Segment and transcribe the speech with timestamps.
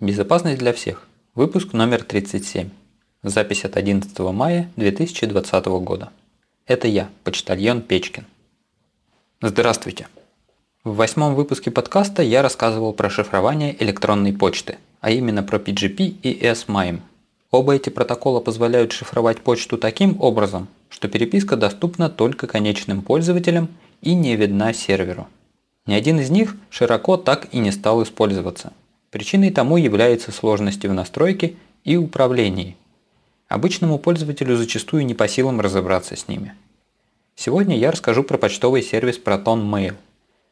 [0.00, 1.08] Безопасность для всех.
[1.34, 2.70] Выпуск номер 37.
[3.24, 6.10] Запись от 11 мая 2020 года.
[6.68, 8.24] Это я, почтальон Печкин.
[9.42, 10.06] Здравствуйте.
[10.84, 16.46] В восьмом выпуске подкаста я рассказывал про шифрование электронной почты, а именно про PGP и
[16.46, 17.00] S-MIME.
[17.50, 23.66] Оба эти протокола позволяют шифровать почту таким образом, что переписка доступна только конечным пользователям
[24.00, 25.26] и не видна серверу.
[25.86, 28.72] Ни один из них широко так и не стал использоваться.
[29.10, 32.76] Причиной тому является сложности в настройке и управлении.
[33.48, 36.54] Обычному пользователю зачастую не по силам разобраться с ними.
[37.34, 39.94] Сегодня я расскажу про почтовый сервис Proton Mail.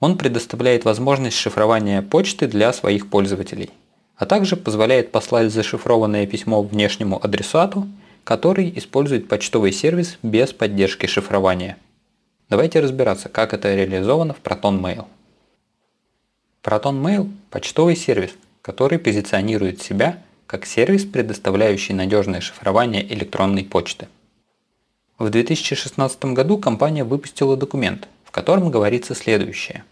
[0.00, 3.70] Он предоставляет возможность шифрования почты для своих пользователей,
[4.16, 7.86] а также позволяет послать зашифрованное письмо внешнему адресату,
[8.24, 11.76] который использует почтовый сервис без поддержки шифрования.
[12.48, 15.04] Давайте разбираться, как это реализовано в Proton Mail.
[16.62, 18.32] Proton Mail– почтовый сервис,
[18.68, 24.08] который позиционирует себя как сервис, предоставляющий надежное шифрование электронной почты.
[25.18, 29.84] В 2016 году компания выпустила документ, в котором говорится следующее.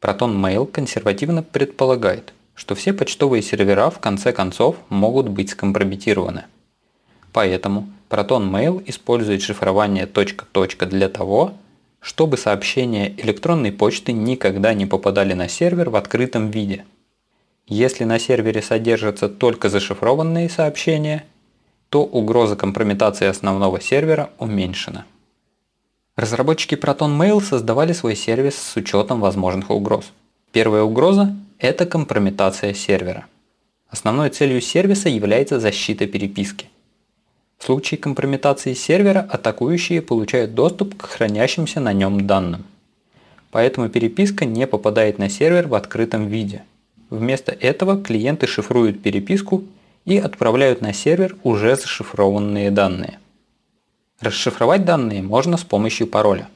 [0.00, 6.44] Proton Mail консервативно предполагает, что все почтовые сервера в конце концов могут быть скомпрометированы.
[7.32, 11.54] Поэтому Proton Mail использует шифрование для того,
[11.98, 16.84] чтобы сообщения электронной почты никогда не попадали на сервер в открытом виде.
[17.66, 21.24] Если на сервере содержатся только зашифрованные сообщения,
[21.88, 25.06] то угроза компрометации основного сервера уменьшена.
[26.16, 30.12] Разработчики Proton Mail создавали свой сервис с учетом возможных угроз.
[30.52, 33.26] Первая угроза– это компрометация сервера.
[33.88, 36.68] Основной целью сервиса является защита переписки.
[37.58, 42.64] В случае компрометации сервера атакующие получают доступ к хранящимся на нем данным.
[43.50, 46.62] Поэтому переписка не попадает на сервер в открытом виде.
[47.14, 49.62] Вместо этого клиенты шифруют переписку
[50.04, 53.20] и отправляют на сервер уже зашифрованные данные.
[54.18, 56.48] Расшифровать данные можно с помощью пароля,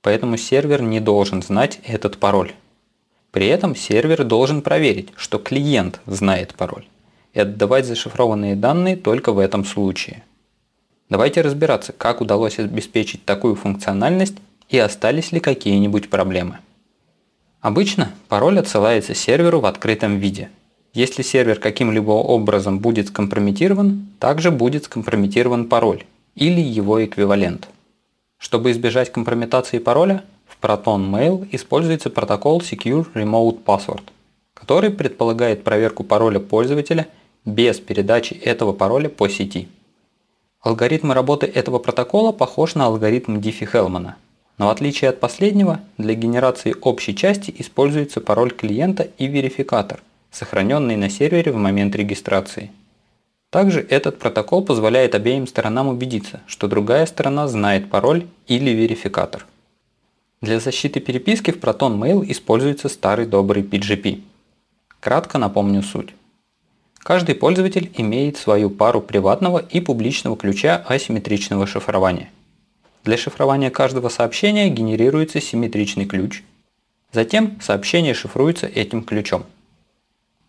[0.00, 2.54] поэтому сервер не должен знать этот пароль.
[3.32, 6.86] При этом сервер должен проверить, что клиент знает пароль,
[7.34, 10.24] и отдавать зашифрованные данные только в этом случае.
[11.10, 14.36] Давайте разбираться, как удалось обеспечить такую функциональность
[14.70, 16.60] и остались ли какие-нибудь проблемы.
[17.60, 20.50] Обычно пароль отсылается серверу в открытом виде.
[20.94, 26.04] Если сервер каким-либо образом будет скомпрометирован, также будет скомпрометирован пароль
[26.34, 27.68] или его эквивалент.
[28.38, 34.04] Чтобы избежать компрометации пароля, в Proton Mail используется протокол Secure Remote Password,
[34.54, 37.08] который предполагает проверку пароля пользователя
[37.44, 39.68] без передачи этого пароля по сети.
[40.60, 44.14] Алгоритм работы этого протокола похож на алгоритм Диффи-Хелмана,
[44.58, 50.02] но в отличие от последнего, для генерации общей части используется пароль клиента и верификатор,
[50.32, 52.70] сохраненный на сервере в момент регистрации.
[53.50, 59.46] Также этот протокол позволяет обеим сторонам убедиться, что другая сторона знает пароль или верификатор.
[60.42, 64.22] Для защиты переписки в Proton Mail используется старый добрый PGP.
[65.00, 66.14] Кратко напомню суть.
[66.98, 72.30] Каждый пользователь имеет свою пару приватного и публичного ключа асимметричного шифрования.
[73.04, 76.42] Для шифрования каждого сообщения генерируется симметричный ключ.
[77.12, 79.44] Затем сообщение шифруется этим ключом.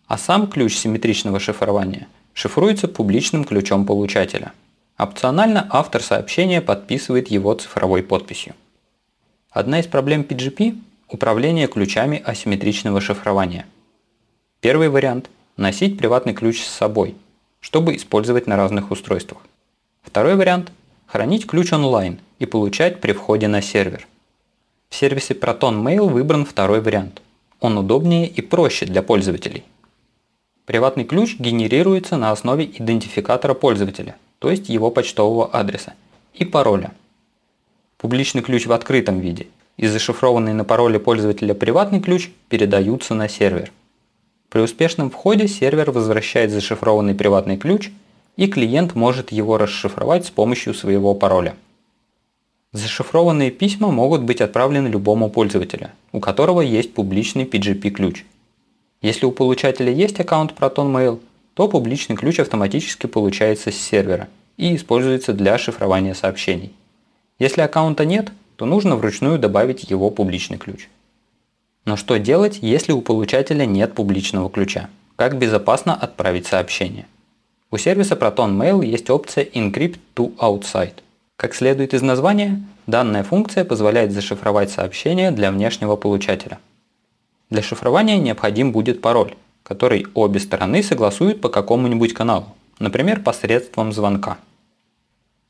[0.06, 4.52] А сам ключ симметричного шифрования шифруется публичным ключом получателя.
[4.96, 8.54] Опционально автор сообщения подписывает его цифровой подписью.
[9.50, 10.78] Одна из проблем PGP–
[11.08, 13.66] управление ключами асимметричного шифрования.
[14.60, 17.16] Первый вариант– носить приватный ключ с собой,
[17.60, 19.40] чтобы использовать на разных устройствах.
[20.02, 20.70] Второй вариант–
[21.10, 24.06] хранить ключ онлайн и получать при входе на сервер.
[24.90, 27.20] В сервисе Proton Mail выбран второй вариант.
[27.58, 29.64] Он удобнее и проще для пользователей.
[30.66, 35.94] Приватный ключ генерируется на основе идентификатора пользователя, то есть его почтового адреса,
[36.32, 36.92] и пароля.
[37.98, 43.72] Публичный ключ в открытом виде и зашифрованный на пароле пользователя приватный ключ передаются на сервер.
[44.48, 47.90] При успешном входе сервер возвращает зашифрованный приватный ключ,
[48.36, 51.54] и клиент может его расшифровать с помощью своего пароля.
[52.72, 58.24] Зашифрованные письма могут быть отправлены любому пользователю, у которого есть публичный PGP-ключ.
[59.02, 61.20] Если у получателя есть аккаунт ProtonMail,
[61.54, 66.72] то публичный ключ автоматически получается с сервера и используется для шифрования сообщений.
[67.38, 70.88] Если аккаунта нет, то нужно вручную добавить его публичный ключ.
[71.86, 74.90] Но что делать, если у получателя нет публичного ключа?
[75.16, 77.06] Как безопасно отправить сообщение?
[77.72, 80.94] У сервиса Proton Mail есть опция Encrypt to Outside.
[81.36, 86.58] Как следует из названия, данная функция позволяет зашифровать сообщение для внешнего получателя.
[87.48, 92.46] Для шифрования необходим будет пароль, который обе стороны согласуют по какому-нибудь каналу,
[92.80, 94.38] например, посредством звонка.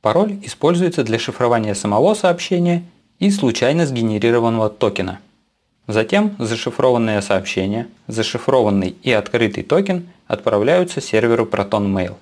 [0.03, 2.85] Пароль используется для шифрования самого сообщения
[3.19, 5.21] и случайно сгенерированного токена.
[5.87, 12.15] Затем зашифрованное сообщение, зашифрованный и открытый токен отправляются серверу ProtonMail.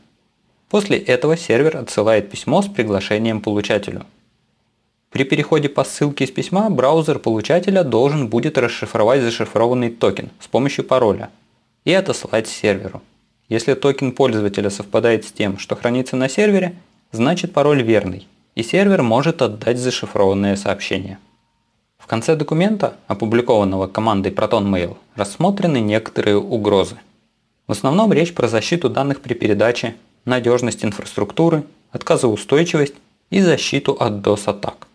[0.71, 4.07] После этого сервер отсылает письмо с приглашением получателю.
[5.11, 10.85] При переходе по ссылке из письма браузер получателя должен будет расшифровать зашифрованный токен с помощью
[10.85, 11.29] пароля
[11.85, 13.03] и отослать серверу.
[13.51, 16.77] Если токен пользователя совпадает с тем, что хранится на сервере,
[17.13, 21.19] значит пароль верный, и сервер может отдать зашифрованное сообщение.
[21.99, 26.97] В конце документа, опубликованного командой ProtonMail, рассмотрены некоторые угрозы.
[27.69, 29.95] В основном речь про защиту данных при передаче,
[30.25, 31.63] надежность инфраструктуры,
[31.93, 32.95] отказоустойчивость
[33.31, 34.89] и защиту от DOS-атак.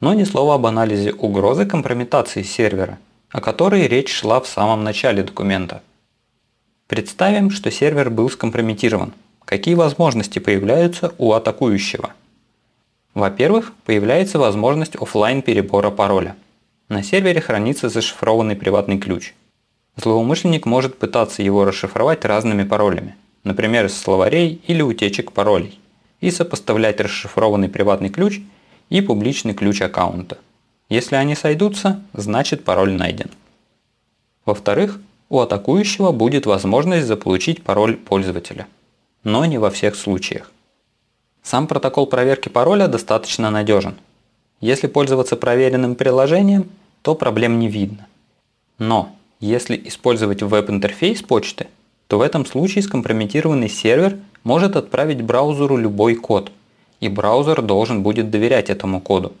[0.00, 2.98] Но ни слова об анализе угрозы компрометации сервера,
[3.28, 5.82] о которой речь шла в самом начале документа.
[6.86, 9.12] Представим, что сервер был скомпрометирован,
[9.52, 12.14] Какие возможности появляются у атакующего?
[13.12, 16.36] Во-первых, появляется возможность офлайн перебора пароля.
[16.88, 19.34] На сервере хранится зашифрованный приватный ключ.
[19.96, 25.78] Злоумышленник может пытаться его расшифровать разными паролями, например, из словарей или утечек паролей,
[26.20, 28.40] и сопоставлять расшифрованный приватный ключ
[28.88, 30.38] и публичный ключ аккаунта.
[30.88, 33.30] Если они сойдутся, значит пароль найден.
[34.44, 38.66] Во-вторых, у атакующего будет возможность заполучить пароль пользователя–
[39.24, 40.50] но не во всех случаях.
[41.42, 43.96] Сам протокол проверки пароля достаточно надежен.
[44.60, 46.70] Если пользоваться проверенным приложением,
[47.02, 48.06] то проблем не видно.
[48.78, 49.14] Но
[49.46, 51.66] если использовать веб-интерфейс почты,
[52.06, 56.52] то в этом случае скомпрометированный сервер может отправить браузеру любой код,
[57.00, 59.32] и браузер должен будет доверять этому коду.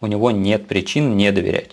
[0.00, 1.72] У него нет причин не доверять.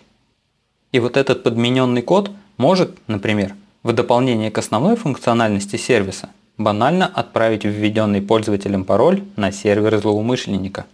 [0.91, 7.63] И вот этот подмененный код может, например, в дополнение к основной функциональности сервиса банально отправить
[7.63, 10.85] введенный пользователем пароль на сервер злоумышленника.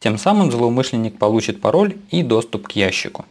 [0.00, 3.24] Тем самым злоумышленник получит пароль и доступ к ящику.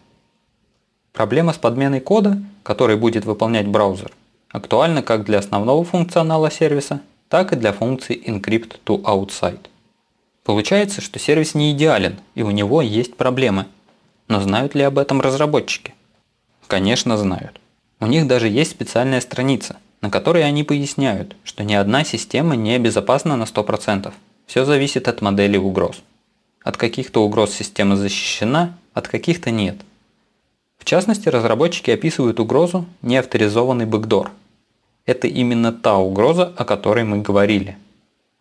[1.14, 4.12] Проблема с подменой кода, который будет выполнять браузер,
[4.50, 9.68] актуальна как для основного функционала сервиса, так и для функции Encrypt to Outside.
[10.44, 13.68] Получается, что сервис не идеален и у него есть проблемы.
[14.28, 15.94] Но знают ли об этом разработчики?
[16.68, 17.62] Конечно знают.
[18.00, 22.80] У них даже есть специальная страница, на которой они поясняют, что ни одна система не
[22.80, 24.12] безопасна на 100%.
[24.48, 26.02] Все зависит от модели угроз.
[26.64, 29.78] От каких-то угроз система защищена, от каких-то нет.
[30.84, 34.32] В частности, разработчики описывают угрозу неавторизованный бэкдор.
[35.06, 37.78] Это именно та угроза, о которой мы говорили.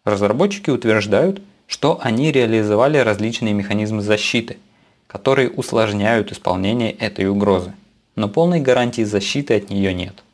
[0.05, 4.59] Разработчики утверждают, что они реализовали различные механизмы защиты,
[5.06, 7.75] которые усложняют исполнение этой угрозы,
[8.17, 10.25] но полной гарантии защиты от нее нет.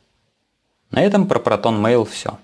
[0.89, 2.39] На этом про Proton Mail все.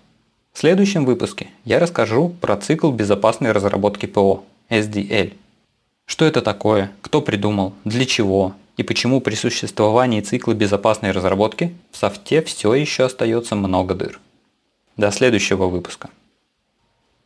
[0.53, 5.33] В следующем выпуске я расскажу про цикл безопасной разработки ПО, SDL.
[6.05, 11.97] Что это такое, кто придумал, для чего и почему при существовании цикла безопасной разработки в
[11.97, 14.19] софте все еще остается много дыр.
[14.97, 16.09] До следующего выпуска.